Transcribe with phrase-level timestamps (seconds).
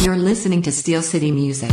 [0.00, 1.70] You're listening to Steel City Music.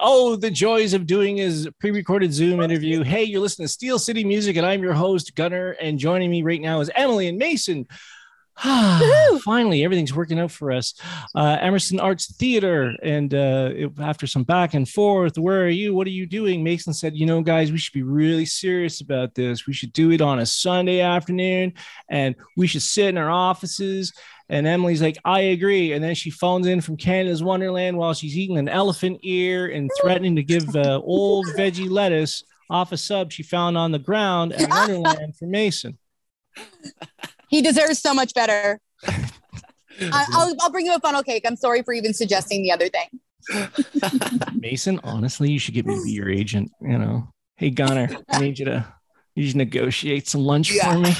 [0.00, 3.04] Oh, the joys of doing his pre recorded Zoom interview.
[3.04, 5.70] Hey, you're listening to Steel City Music, and I'm your host, Gunner.
[5.80, 7.86] And joining me right now is Emily and Mason.
[9.44, 10.94] Finally, everything's working out for us.
[11.34, 12.94] Uh, Emerson Arts Theater.
[13.02, 15.94] And uh, it, after some back and forth, where are you?
[15.94, 16.62] What are you doing?
[16.62, 19.66] Mason said, You know, guys, we should be really serious about this.
[19.66, 21.72] We should do it on a Sunday afternoon
[22.10, 24.12] and we should sit in our offices.
[24.50, 25.92] And Emily's like, I agree.
[25.92, 29.90] And then she phones in from Canada's Wonderland while she's eating an elephant ear and
[30.00, 34.52] threatening to give uh, old veggie lettuce off a sub she found on the ground
[34.52, 35.98] at Wonderland for Mason.
[37.50, 38.80] He deserves so much better.
[40.00, 41.42] I, will I'll bring you a funnel cake.
[41.46, 43.20] I'm sorry for even suggesting the other thing.
[44.54, 46.70] Mason, honestly, you should get me to be your agent.
[46.80, 48.86] You know, hey Gunner, I need you to
[49.34, 50.92] you should negotiate some lunch yeah.
[50.92, 51.12] for me.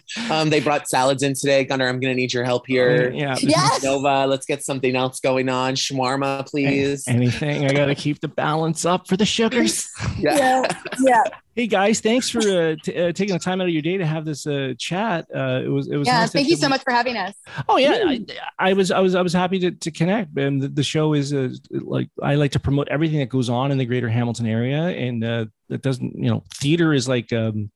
[0.30, 1.64] um, they brought salads in today.
[1.64, 3.10] Gunner, I'm gonna need your help here.
[3.12, 3.36] Yeah.
[3.40, 3.82] Yes.
[3.82, 5.74] Nova, let's get something else going on.
[5.74, 7.06] Shawarma, please.
[7.06, 7.64] Anything.
[7.64, 9.88] I gotta keep the balance up for the sugars.
[10.18, 10.36] yeah.
[10.36, 10.82] yeah.
[11.00, 11.22] yeah.
[11.56, 14.04] Hey guys, thanks for uh, t- uh, taking the time out of your day to
[14.04, 15.26] have this uh, chat.
[15.34, 16.20] Uh, it was it was yeah.
[16.20, 17.32] Nice thank you so much for having us.
[17.66, 18.26] Oh yeah, I,
[18.58, 20.36] I, was I was I was happy to, to connect.
[20.36, 23.70] And the, the show is uh, like I like to promote everything that goes on
[23.70, 27.70] in the Greater Hamilton area, and uh, it doesn't you know theater is like um,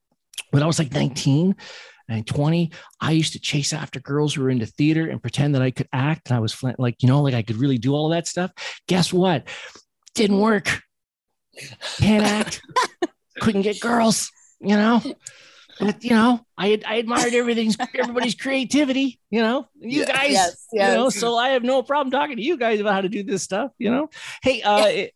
[0.51, 1.57] when I was like 19
[2.11, 5.63] and 20, I used to chase after girls who were into theater and pretend that
[5.63, 6.29] I could act.
[6.29, 8.51] And I was like, you know, like I could really do all of that stuff.
[8.89, 9.45] Guess what?
[10.15, 10.83] Didn't work.
[11.99, 12.61] Can't act.
[13.41, 15.03] couldn't get girls, you know.
[15.79, 19.67] But you know, I I admired everything's everybody's creativity, you know.
[19.79, 20.91] You guys, yes, yes.
[20.91, 23.23] you know, so I have no problem talking to you guys about how to do
[23.23, 24.11] this stuff, you know.
[24.43, 25.07] Hey, uh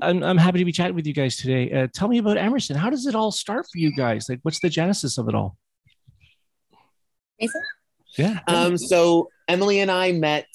[0.00, 1.72] I'm, I'm happy to be chatting with you guys today.
[1.72, 2.76] Uh, tell me about Emerson.
[2.76, 4.28] How does it all start for you guys?
[4.28, 5.56] Like, what's the genesis of it all?
[7.40, 7.62] Mason?
[8.16, 8.40] Yeah.
[8.46, 10.46] Um, so Emily and I met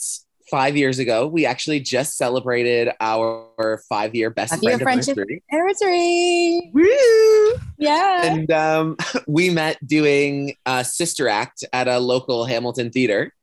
[0.50, 1.28] five years ago.
[1.28, 5.44] We actually just celebrated our five year best Five-year friend friendship anniversary.
[5.52, 6.72] anniversary.
[6.74, 7.62] Woo!
[7.78, 8.25] Yeah.
[8.34, 8.97] And um,
[9.28, 13.34] we met doing a sister act at a local Hamilton theater.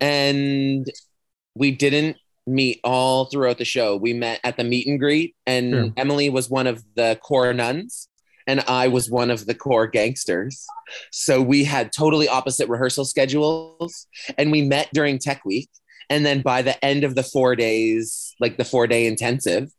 [0.00, 0.86] And
[1.54, 2.16] we didn't
[2.46, 3.96] meet all throughout the show.
[3.96, 5.88] We met at the meet and greet, and Sure.
[5.96, 8.08] Emily was one of the core nuns,
[8.46, 10.66] and I was one of the core gangsters.
[11.10, 14.06] So we had totally opposite rehearsal schedules,
[14.38, 15.68] and we met during Tech Week.
[16.10, 19.70] And then by the end of the four days, like the four day intensive,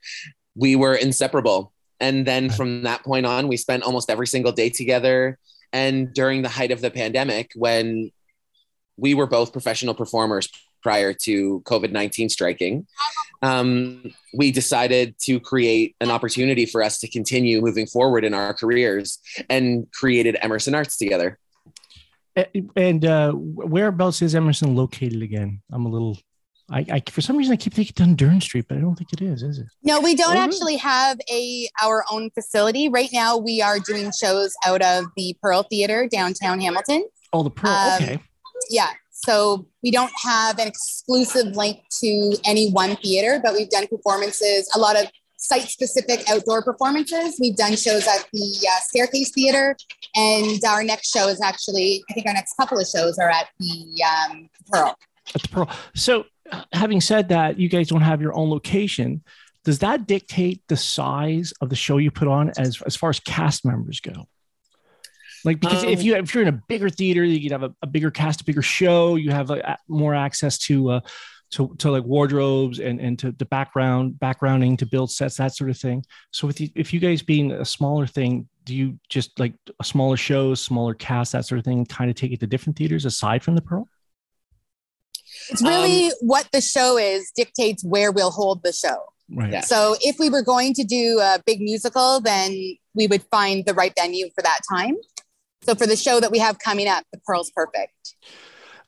[0.55, 1.71] we were inseparable.
[1.99, 5.37] And then from that point on, we spent almost every single day together.
[5.71, 8.11] And during the height of the pandemic, when
[8.97, 10.49] we were both professional performers
[10.81, 12.87] prior to COVID 19 striking,
[13.43, 18.53] um, we decided to create an opportunity for us to continue moving forward in our
[18.53, 21.37] careers and created Emerson Arts together.
[22.75, 25.61] And uh, whereabouts is Emerson located again?
[25.71, 26.17] I'm a little.
[26.71, 29.21] I, I for some reason I keep thinking Dundurn Street, but I don't think it
[29.21, 29.43] is.
[29.43, 29.67] Is it?
[29.83, 30.43] No, we don't Oh, really?
[30.45, 33.37] actually have a our own facility right now.
[33.37, 37.05] We are doing shows out of the Pearl Theater downtown Hamilton.
[37.33, 37.71] Oh, the Pearl.
[37.71, 38.19] Um, okay.
[38.71, 38.89] Yeah,
[39.25, 44.69] so we don't have an exclusive link to any one theater, but we've done performances,
[44.75, 47.37] a lot of site-specific outdoor performances.
[47.39, 49.77] We've done shows at the uh, Staircase Theater,
[50.15, 53.47] and our next show is actually, I think our next couple of shows are at
[53.59, 54.95] the um, Pearl.
[55.33, 55.69] At the Pearl.
[55.95, 59.23] So, uh, having said that, you guys don't have your own location.
[59.63, 63.21] Does that dictate the size of the show you put on as as far as
[63.21, 64.27] cast members go?
[65.45, 67.75] Like, because if Um, you if you're in a bigger theater, you could have a,
[67.81, 69.15] a bigger cast, a bigger show.
[69.15, 70.99] You have uh, more access to uh,
[71.51, 75.69] to to like wardrobes and and to the background backgrounding to build sets, that sort
[75.69, 76.05] of thing.
[76.31, 79.83] So, with you, if you guys being a smaller thing, do you just like a
[79.83, 83.05] smaller shows, smaller cast, that sort of thing, kind of take it to different theaters
[83.05, 83.89] aside from the Pearl?
[85.49, 88.97] It's really Um, what the show is dictates where we'll hold the show.
[89.29, 89.51] Right.
[89.51, 89.61] Yeah.
[89.61, 93.73] So if we were going to do a big musical, then we would find the
[93.73, 94.95] right venue for that time.
[95.63, 98.15] So for the show that we have coming up, the Pearl's perfect.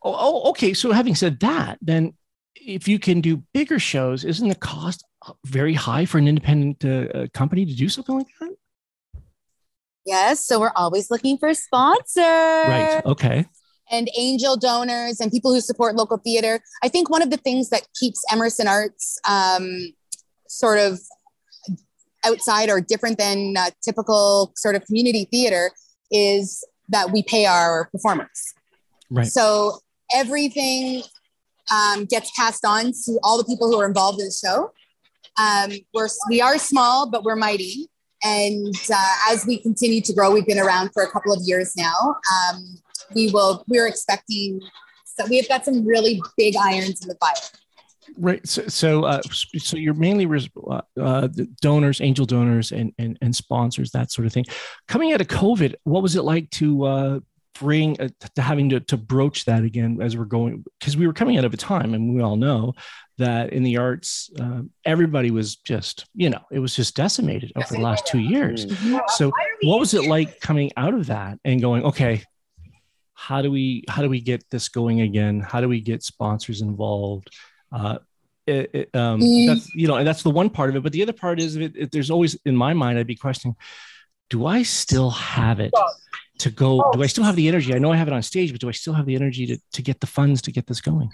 [0.03, 0.73] Oh, oh, okay.
[0.73, 2.13] So having said that, then
[2.55, 5.03] if you can do bigger shows, isn't the cost
[5.45, 8.55] very high for an independent uh, uh, company to do something like that?
[10.05, 10.45] Yes.
[10.45, 12.23] So we're always looking for sponsors.
[12.23, 13.01] Right.
[13.05, 13.45] Okay.
[13.91, 16.59] and angel donors and people who support local theater.
[16.83, 19.93] I think one of the things that keeps Emerson Arts um,
[20.47, 20.99] sort of
[22.25, 25.71] outside or different than uh, typical sort of community theater
[26.11, 28.53] is that we pay our performers.
[29.09, 29.27] Right.
[29.27, 29.79] So
[30.13, 31.03] everything
[31.71, 34.71] um, gets passed on to all the people who are involved in the show.
[35.37, 37.89] Um, we're we are small, but we're mighty.
[38.23, 41.73] And uh, as we continue to grow, we've been around for a couple of years
[41.75, 42.15] now.
[42.33, 42.77] Um,
[43.13, 43.63] we will.
[43.67, 44.61] We're expecting.
[45.05, 47.33] So we have got some really big irons in the fire.
[48.17, 48.47] Right.
[48.47, 50.27] So, so, uh, so you're mainly
[50.69, 51.27] uh, uh
[51.61, 54.45] donors, angel donors, and, and and sponsors, that sort of thing.
[54.87, 57.19] Coming out of COVID, what was it like to uh,
[57.59, 60.63] bring uh, to having to, to broach that again as we're going?
[60.79, 62.73] Because we were coming out of a time, and we all know
[63.17, 67.73] that in the arts, uh, everybody was just, you know, it was just decimated over
[67.73, 68.65] the last two years.
[68.65, 68.97] Mm-hmm.
[69.15, 69.31] So,
[69.63, 72.23] what was it like coming out of that and going, okay,
[73.13, 75.39] how do we how do we get this going again?
[75.39, 77.29] How do we get sponsors involved?
[77.75, 77.97] Uh,
[78.47, 79.47] it, it, um, mm.
[79.47, 80.83] that's you know, and that's the one part of it.
[80.83, 83.55] But the other part is, it, there's always in my mind, I'd be questioning,
[84.29, 85.73] do I still have it
[86.39, 86.91] to go?
[86.93, 87.73] Do I still have the energy?
[87.73, 89.57] I know I have it on stage, but do I still have the energy to
[89.73, 91.09] to get the funds to get this going?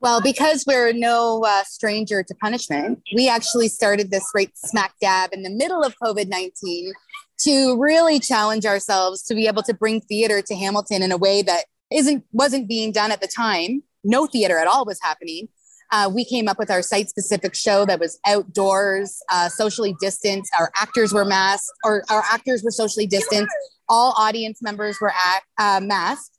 [0.00, 5.30] Well, because we're no uh, stranger to punishment, we actually started this right smack dab
[5.32, 6.92] in the middle of COVID 19
[7.38, 11.42] to really challenge ourselves to be able to bring theater to Hamilton in a way
[11.42, 13.82] that isn't wasn't being done at the time.
[14.04, 15.48] No theater at all was happening.
[15.90, 20.52] Uh, we came up with our site specific show that was outdoors, uh, socially distanced.
[20.58, 23.54] Our actors were masked, or our actors were socially distanced.
[23.88, 26.36] All audience members were at, uh, masked,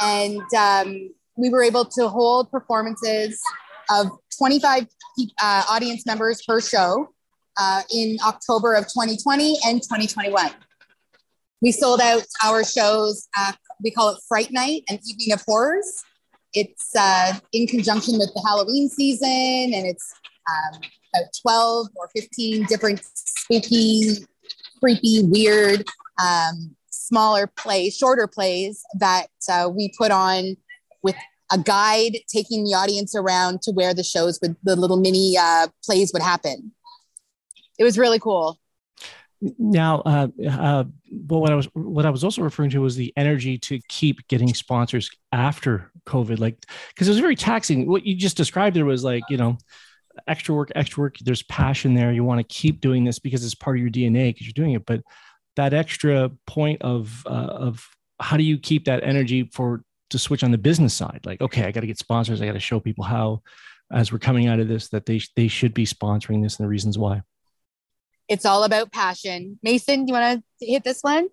[0.00, 3.40] and um, we were able to hold performances
[3.88, 4.86] of 25
[5.40, 7.08] uh, audience members per show
[7.56, 10.50] uh, in October of 2020 and 2021.
[11.62, 13.28] We sold out our shows.
[13.82, 16.02] We call it Fright Night, an evening of horrors.
[16.54, 20.12] It's uh, in conjunction with the Halloween season, and it's
[20.48, 20.80] um,
[21.14, 24.26] about 12 or 15 different spooky,
[24.80, 25.84] creepy, weird,
[26.22, 30.56] um, smaller plays, shorter plays that uh, we put on
[31.02, 31.16] with
[31.52, 35.68] a guide taking the audience around to where the shows would, the little mini uh,
[35.84, 36.72] plays would happen
[37.78, 38.58] it was really cool.
[39.58, 40.02] Now,
[41.28, 44.26] but what I was what I was also referring to was the energy to keep
[44.28, 46.56] getting sponsors after COVID, like
[46.88, 47.86] because it was very taxing.
[47.86, 49.58] What you just described there was like you know
[50.26, 51.18] extra work, extra work.
[51.18, 52.12] There's passion there.
[52.12, 54.72] You want to keep doing this because it's part of your DNA because you're doing
[54.72, 54.86] it.
[54.86, 55.02] But
[55.56, 57.86] that extra point of uh, of
[58.20, 61.20] how do you keep that energy for to switch on the business side?
[61.24, 62.40] Like, okay, I got to get sponsors.
[62.40, 63.42] I got to show people how,
[63.92, 66.70] as we're coming out of this, that they they should be sponsoring this and the
[66.70, 67.20] reasons why.
[68.28, 69.58] It's all about passion.
[69.62, 71.28] Mason, you want to hit this one?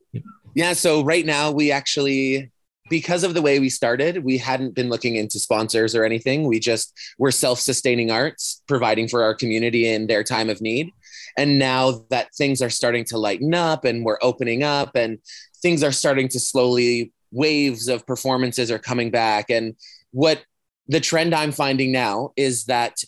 [0.53, 0.73] Yeah.
[0.73, 2.51] So right now we actually
[2.89, 6.47] because of the way we started, we hadn't been looking into sponsors or anything.
[6.47, 10.91] We just were self-sustaining arts, providing for our community in their time of need.
[11.37, 15.17] And now that things are starting to lighten up and we're opening up and
[15.61, 19.75] things are starting to slowly waves of performances are coming back and
[20.11, 20.43] what
[20.87, 23.03] the trend I'm finding now is that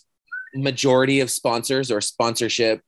[0.54, 2.82] majority of sponsors or sponsorship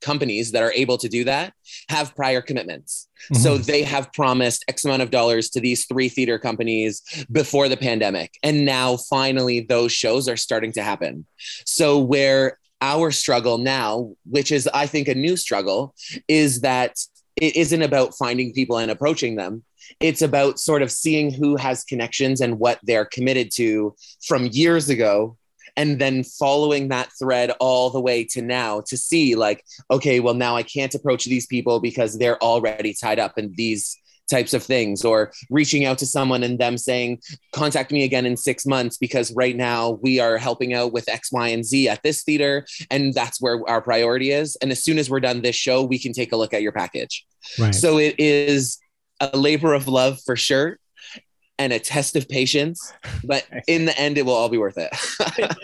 [0.00, 1.52] companies that are able to do that
[1.88, 3.08] have prior commitments.
[3.32, 3.42] Mm-hmm.
[3.42, 7.76] So they have promised X amount of dollars to these three theater companies before the
[7.76, 8.38] pandemic.
[8.42, 11.26] And now finally those shows are starting to happen.
[11.66, 15.94] So where our struggle now, which is I think a new struggle,
[16.28, 16.96] is that
[17.36, 19.64] it isn't about finding people and approaching them.
[19.98, 23.94] It's about sort of seeing who has connections and what they're committed to
[24.26, 25.36] from years ago
[25.76, 30.34] and then following that thread all the way to now to see like okay well
[30.34, 34.62] now i can't approach these people because they're already tied up in these types of
[34.62, 35.04] things.
[35.04, 37.20] Or reaching out to someone and them saying
[37.52, 41.32] contact me again in six months because right now we are helping out with x
[41.32, 44.56] y and z at this theater and that's where our priority is.
[44.62, 46.72] And as soon as we're done this show we can take a look at your
[46.72, 47.26] package.
[47.58, 47.74] Right.
[47.74, 48.78] so it is
[49.18, 50.78] a labor of love for sure
[51.60, 54.90] and a test of patience but in the end it will all be worth it.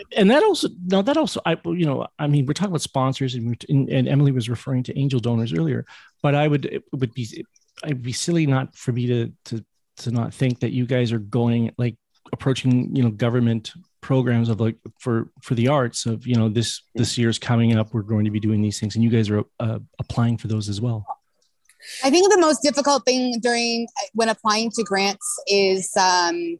[0.15, 3.35] And that also no that also i you know i mean we're talking about sponsors
[3.35, 5.85] and, and emily was referring to angel donors earlier
[6.23, 7.45] but i would it would be
[7.83, 9.63] i'd be silly not for me to to
[9.97, 11.95] to not think that you guys are going like
[12.33, 16.81] approaching you know government programs of like for for the arts of you know this
[16.95, 17.93] this year's coming up.
[17.93, 20.69] We're going to be doing these things and you guys are uh, applying for those
[20.69, 21.05] as well
[22.03, 26.59] I think the most difficult thing during when applying to grants is um,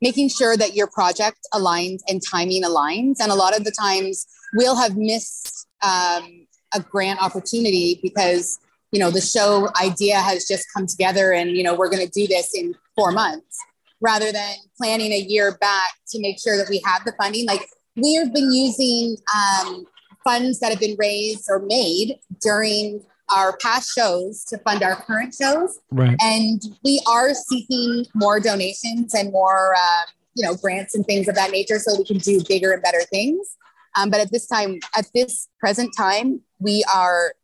[0.00, 3.16] making sure that your project aligns and timing aligns.
[3.20, 8.58] And a lot of the times we'll have missed um, a grant opportunity because
[8.92, 12.12] you know the show idea has just come together and you know we're going to
[12.12, 13.58] do this in four months
[14.00, 17.66] rather than planning a year back to make sure that we have the funding like
[17.96, 19.86] we have been using um,
[20.24, 23.02] funds that have been raised or made during
[23.34, 25.78] our past shows to fund our current shows.
[25.90, 26.16] Right.
[26.20, 30.02] And we are seeking more donations and more, uh,
[30.34, 33.02] you know, grants and things of that nature so we can do bigger and better
[33.10, 33.56] things.
[33.96, 37.34] Um, but at this time, at this present time, we are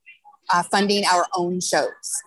[0.53, 2.23] uh, funding our own shows.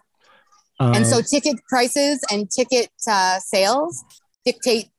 [0.80, 4.04] and so uh, ticket prices and ticket uh, sales
[4.46, 4.90] dictate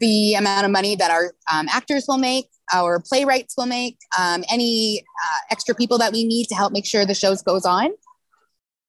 [0.00, 4.42] the amount of money that our um, actors will make, our playwrights will make, um,
[4.50, 7.90] any uh, extra people that we need to help make sure the shows goes on.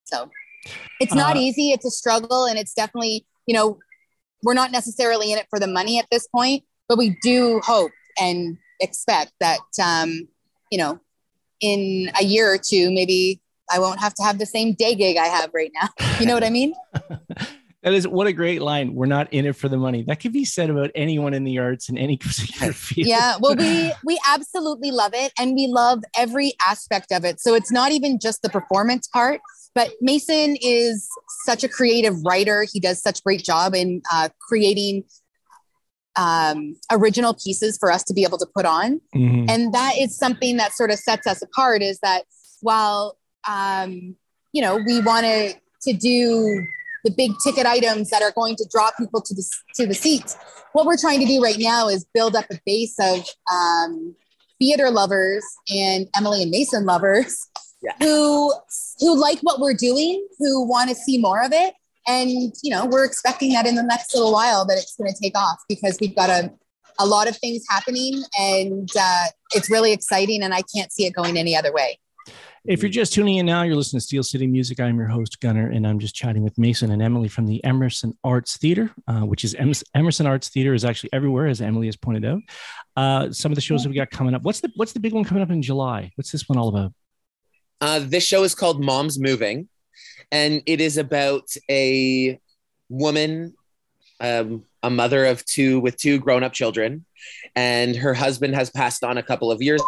[0.06, 0.30] So
[1.00, 1.72] it's not Uh, easy.
[1.72, 3.78] It's a struggle, and it's definitely you know
[4.44, 7.92] we're not necessarily in it for the money at this point, but we do hope
[8.20, 10.28] and expect that um,
[10.72, 11.00] you know
[11.62, 13.42] in a year or two maybe
[13.72, 15.90] I won't have to have the same day gig I have right now.
[16.20, 16.74] You know what I mean?
[17.84, 18.96] That is what a great line.
[18.96, 20.04] We're not in it for the money.
[20.08, 23.08] That could be said about anyone in the arts in any particular field.
[23.08, 27.54] yeah well we we absolutely love it and we love every aspect of it so
[27.56, 29.42] it's not even just the performance part
[29.76, 31.08] but mason is
[31.46, 35.04] such a creative writer he does such great job in uh, creating
[36.16, 39.50] um, original pieces for us to be able to put on Mhm.
[39.50, 42.24] and that is something that sort of sets us apart is that
[42.62, 44.16] while um,
[44.54, 46.66] you know we want to to do
[47.04, 49.44] the big ticket items that are going to draw people to the
[49.76, 50.38] to the seats.
[50.74, 54.16] What we're trying to do right now is build up a base of um,
[54.60, 55.44] theater lovers
[55.74, 57.48] and emily and mason lovers
[57.82, 57.92] Yeah.
[58.00, 58.54] who
[59.00, 61.74] who like what we're doing who want to see more of it.
[62.08, 62.30] And
[62.64, 65.38] you know we're expecting that in the next little while that it's going to take
[65.38, 66.52] off because we've got a
[67.00, 71.14] a lot of things happening and uh, it's really exciting and i can't see it
[71.14, 71.98] going any other way
[72.66, 74.80] If you're just tuning in now, you're listening to Steel City Music.
[74.80, 78.18] I'm your host, Gunnar, and I'm just chatting with Mason and Emily from the Emerson
[78.24, 81.98] Arts Theater, uh, which is Em- Emerson Arts Theater is actually everywhere, as Emily has
[81.98, 82.40] pointed out.
[82.96, 84.44] Uh, some of the shows that we got coming up.
[84.44, 86.14] What's the What's the big one coming up in July?
[86.16, 86.94] What's this one all about?
[87.82, 89.68] Uh, this show is called Mom's Moving,
[90.32, 92.40] and it is about a
[92.88, 93.56] woman,
[94.22, 97.04] um, a mother of two with two grown up children,
[97.58, 99.82] and her husband has passed on a couple of years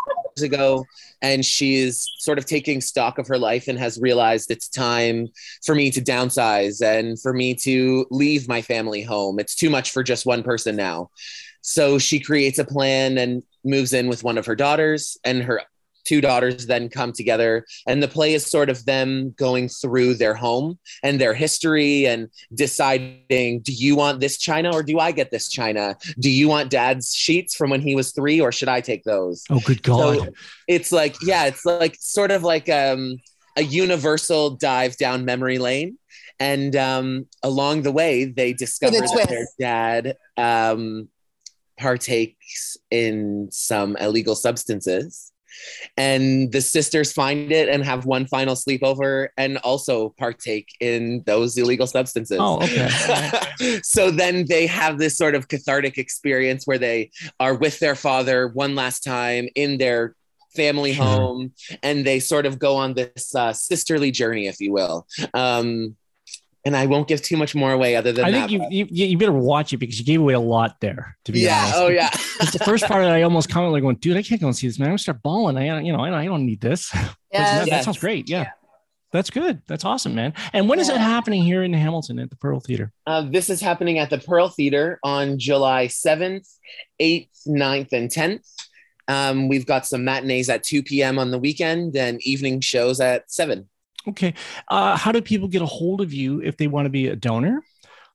[0.44, 0.86] ago,
[1.22, 5.28] and she's sort of taking stock of her life and has realized it's time
[5.64, 9.40] for me to downsize and for me to leave my family home.
[9.40, 11.10] It's too much for just one person now.
[11.62, 15.62] So she creates a plan and moves in with one of her daughters, and her
[16.06, 20.34] two daughters then come together and the play is sort of them going through their
[20.34, 25.32] home and their history and deciding do you want this china or do i get
[25.32, 28.80] this china do you want dad's sheets from when he was three or should i
[28.82, 30.18] take those Oh, good God!
[30.20, 30.28] so
[30.68, 33.18] it's like yeah it's like sort of like um,
[33.58, 35.98] a universal dive down memory lane
[36.40, 39.30] and um, along the way they discover that twist.
[39.30, 41.08] their dad um,
[41.78, 45.32] partakes in some illegal substances
[45.98, 51.58] and the sisters find it and have one final sleepover and also partake in those
[51.58, 52.38] illegal substances.
[52.40, 53.80] Oh, okay.
[53.84, 58.48] so then they have this sort of cathartic experience where they are with their father
[58.48, 60.16] one last time in their
[60.56, 61.52] family home
[61.84, 65.06] and they sort of go on this uh, sisterly journey if you will.
[65.34, 65.96] Um,
[66.66, 69.06] and i won't give too much more away other than I that think you, you
[69.08, 71.18] you better watch it because you gave away a lot there.
[71.26, 71.76] To be yeah honest.
[71.78, 72.10] oh yeah
[72.42, 74.56] It's the first part that I almost commented like going, dude, I can't go and
[74.56, 74.88] see this man.
[74.88, 75.58] I'm gonna start bawling.
[75.58, 76.94] I you know I don't, I don't need this.
[77.32, 78.30] But that, that sounds great.
[78.30, 78.52] Yeah.
[79.12, 79.62] That's good.
[79.68, 80.34] That's awesome, man.
[80.54, 82.92] And when is that happening here in Hamilton at the Pearl Theater?
[83.06, 86.48] Uh, this is happening at the Pearl Theater on July 7th,
[87.02, 88.46] 8th, 9th, and 10th.
[89.08, 91.20] Um, we've got some matinees at 2 p.m.
[91.20, 93.70] on the weekend and evening shows at 7.
[94.08, 94.34] Okay.
[94.68, 97.16] Uh, how do people get a hold of you if they want to be a
[97.16, 97.62] donor?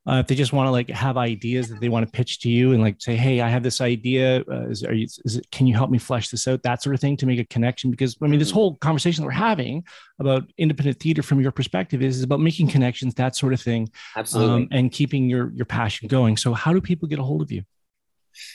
[0.08, 2.48] Uh, if they just want to like have ideas that they want to pitch to
[2.48, 4.42] you and like say, hey, I have this idea.
[4.50, 6.62] Uh, is, are you, is it, can you help me flesh this out?
[6.62, 7.90] That sort of thing to make a connection.
[7.90, 9.84] Because I mean, this whole conversation that we're having
[10.18, 13.90] about independent theater from your perspective is, is about making connections, that sort of thing,
[14.16, 14.62] Absolutely.
[14.62, 16.38] um, and keeping your your passion going.
[16.38, 17.62] So, how do people get a hold of you?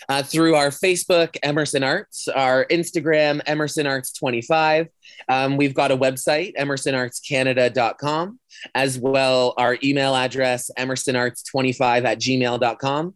[0.10, 4.88] Uh, through our Facebook, Emerson Arts, our Instagram, Emerson Arts 25.
[5.29, 8.39] Um, we've got a website, emersonartscanada.com,
[8.74, 13.15] as well our email address, emersonarts25 at gmail.com.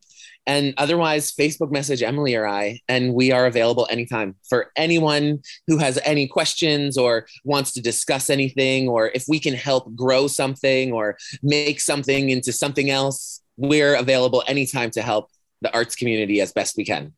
[0.49, 5.77] And otherwise, Facebook message Emily or I, and we are available anytime for anyone who
[5.77, 10.91] has any questions or wants to discuss anything, or if we can help grow something
[10.91, 13.41] or make something into something else.
[13.57, 15.29] We're available anytime to help
[15.61, 17.13] the arts community as best we can.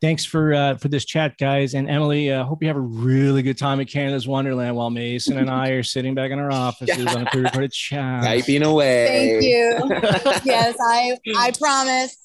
[0.00, 1.74] Thanks for uh, for this chat, guys.
[1.74, 5.38] And Emily, uh, hope you have a really good time at Canada's Wonderland while Mason
[5.38, 8.24] and I are sitting back in our offices on a pre-recorded chat.
[8.24, 9.38] Typing away.
[9.40, 10.40] Thank you.
[10.44, 12.16] yes, I I promise.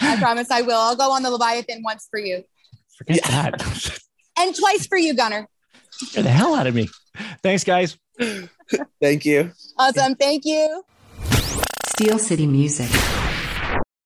[0.00, 0.76] I promise I will.
[0.76, 2.42] I'll go on the Leviathan once for you.
[2.98, 3.50] Forget Yeah.
[3.50, 3.98] that.
[4.38, 5.46] And twice for you, Gunner.
[6.14, 6.88] Get the hell out of me.
[7.42, 7.98] Thanks, guys.
[8.98, 9.52] Thank you.
[9.78, 10.14] Awesome.
[10.14, 10.82] Thank you.
[11.88, 12.88] Steel City Music.